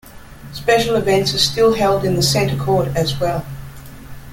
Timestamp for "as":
2.95-3.19